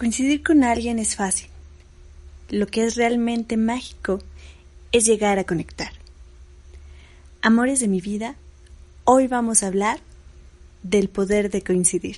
[0.00, 1.50] Coincidir con alguien es fácil.
[2.48, 4.20] Lo que es realmente mágico
[4.92, 5.92] es llegar a conectar.
[7.42, 8.34] Amores de mi vida,
[9.04, 10.00] hoy vamos a hablar
[10.82, 12.16] del poder de coincidir.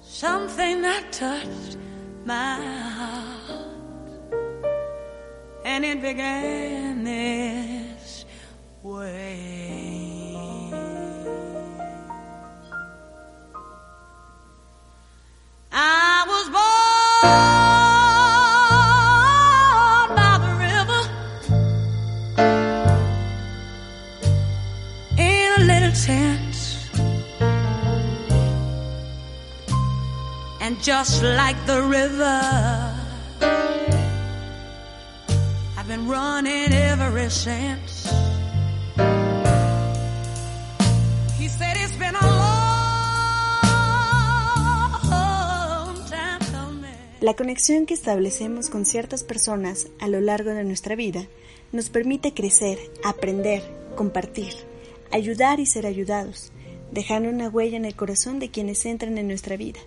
[0.00, 1.76] Something that touched
[2.24, 3.37] my heart,
[5.78, 8.24] and it began this
[8.82, 9.38] way.
[15.70, 16.66] I was born.
[20.16, 21.02] By the river
[25.16, 26.56] in a little tent,
[30.60, 32.87] and just like the river.
[47.20, 51.26] La conexión que establecemos con ciertas personas a lo largo de nuestra vida
[51.72, 53.62] nos permite crecer, aprender,
[53.96, 54.52] compartir,
[55.10, 56.52] ayudar y ser ayudados,
[56.92, 59.80] dejando una huella en el corazón de quienes entran en nuestra vida.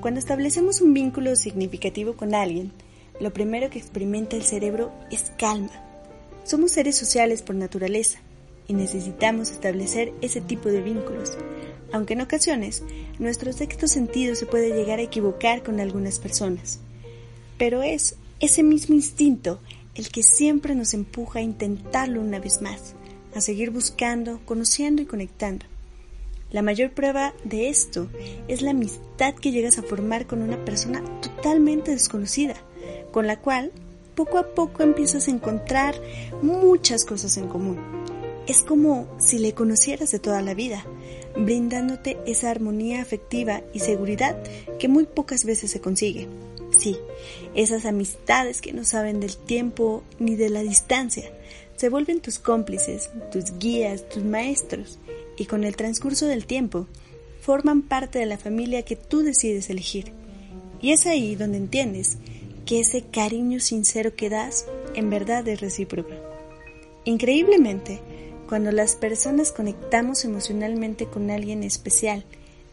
[0.00, 2.72] Cuando establecemos un vínculo significativo con alguien,
[3.20, 5.72] lo primero que experimenta el cerebro es calma.
[6.44, 8.20] Somos seres sociales por naturaleza
[8.66, 11.36] y necesitamos establecer ese tipo de vínculos,
[11.92, 12.82] aunque en ocasiones
[13.18, 16.78] nuestro sexto sentido se puede llegar a equivocar con algunas personas.
[17.56, 19.60] Pero es ese mismo instinto
[19.94, 22.94] el que siempre nos empuja a intentarlo una vez más,
[23.34, 25.66] a seguir buscando, conociendo y conectando.
[26.50, 28.08] La mayor prueba de esto
[28.46, 32.54] es la amistad que llegas a formar con una persona totalmente desconocida,
[33.10, 33.72] con la cual
[34.14, 35.94] poco a poco empiezas a encontrar
[36.42, 37.78] muchas cosas en común.
[38.46, 40.84] Es como si le conocieras de toda la vida,
[41.36, 44.36] brindándote esa armonía afectiva y seguridad
[44.78, 46.28] que muy pocas veces se consigue.
[46.76, 46.98] Sí,
[47.54, 51.30] esas amistades que no saben del tiempo ni de la distancia,
[51.76, 54.98] se vuelven tus cómplices, tus guías, tus maestros
[55.36, 56.88] y con el transcurso del tiempo
[57.40, 60.12] forman parte de la familia que tú decides elegir.
[60.80, 62.18] Y es ahí donde entiendes
[62.68, 66.10] que ese cariño sincero que das en verdad es recíproco.
[67.06, 67.98] Increíblemente,
[68.46, 72.26] cuando las personas conectamos emocionalmente con alguien especial,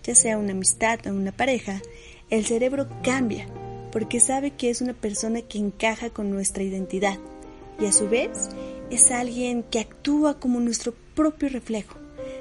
[0.04, 1.82] ya sea una amistad o una pareja,
[2.30, 3.48] el cerebro cambia
[3.94, 7.18] porque sabe que es una persona que encaja con nuestra identidad
[7.80, 8.50] y a su vez
[8.90, 11.96] es alguien que actúa como nuestro propio reflejo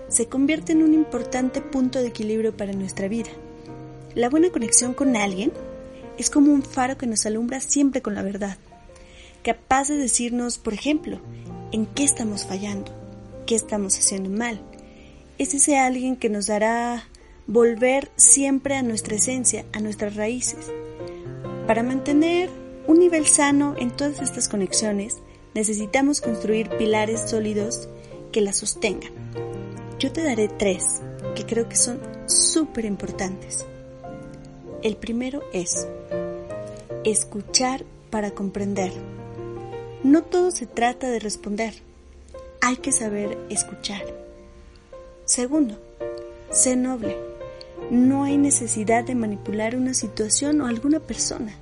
[0.09, 3.31] se convierte en un importante punto de equilibrio para nuestra vida.
[4.17, 5.53] La buena conexión con alguien
[6.19, 8.57] es como un faro que nos alumbra siempre con la verdad,
[9.43, 11.21] capaz de decirnos, por ejemplo,
[11.73, 12.93] en qué estamos fallando,
[13.47, 14.61] qué estamos haciendo mal.
[15.39, 17.05] Es ese alguien que nos dará
[17.47, 20.71] volver siempre a nuestra esencia, a nuestras raíces.
[21.67, 22.51] Para mantener
[22.87, 25.19] un nivel sano en todas estas conexiones,
[25.55, 27.89] necesitamos construir pilares sólidos
[28.33, 29.13] que las sostengan.
[29.99, 31.01] Yo te daré tres
[31.35, 33.65] que creo que son súper importantes.
[34.85, 35.89] El primero es
[37.05, 38.93] escuchar para comprender.
[40.03, 41.73] No todo se trata de responder,
[42.61, 44.03] hay que saber escuchar.
[45.25, 45.81] Segundo,
[46.51, 47.17] sé noble.
[47.91, 51.55] No hay necesidad de manipular una situación o alguna persona.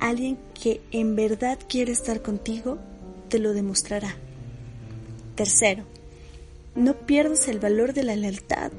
[0.00, 2.78] Alguien que en verdad quiere estar contigo
[3.28, 4.16] te lo demostrará.
[5.36, 5.84] Tercero,
[6.74, 8.72] no pierdas el valor de la lealtad.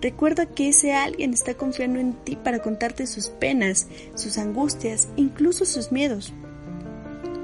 [0.00, 5.66] Recuerda que ese alguien está confiando en ti para contarte sus penas, sus angustias, incluso
[5.66, 6.32] sus miedos.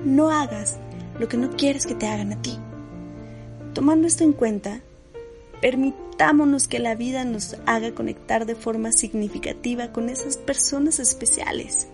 [0.04, 0.78] No hagas
[1.18, 2.58] lo que no quieres que te hagan a ti.
[3.74, 4.80] Tomando esto en cuenta,
[5.60, 11.88] permitámonos que la vida nos haga conectar de forma significativa con esas personas especiales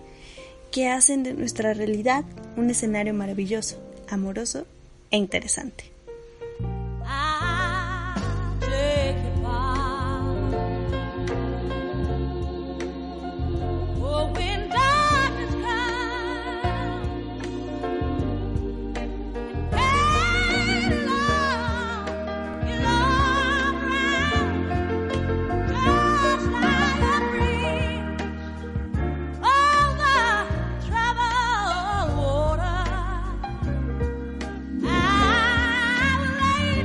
[0.71, 2.23] que hacen de nuestra realidad
[2.55, 3.77] un escenario maravilloso,
[4.09, 4.65] amoroso
[5.11, 5.92] e interesante.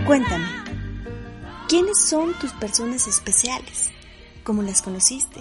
[0.09, 0.47] Cuéntame,
[1.69, 3.91] ¿quiénes son tus personas especiales?
[4.43, 5.39] ¿Cómo las conociste?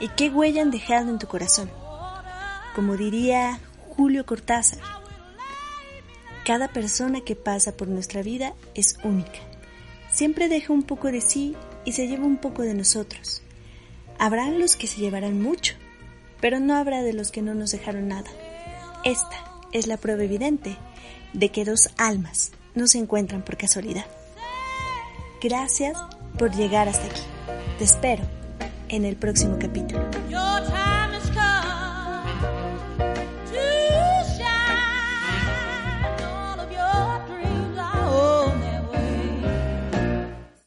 [0.00, 1.70] ¿Y qué huella han dejado en tu corazón?
[2.74, 3.60] Como diría
[3.90, 4.78] Julio Cortázar,
[6.46, 9.40] Cada persona que pasa por nuestra vida es única.
[10.10, 13.42] Siempre deja un poco de sí y se lleva un poco de nosotros.
[14.18, 15.74] Habrá los que se llevarán mucho,
[16.40, 18.30] pero no habrá de los que no nos dejaron nada.
[19.04, 20.78] Esta es la prueba evidente
[21.34, 24.06] de que dos almas no se encuentran por casualidad.
[25.42, 25.96] Gracias
[26.38, 27.22] por llegar hasta aquí.
[27.78, 28.24] Te espero
[28.88, 30.02] en el próximo capítulo.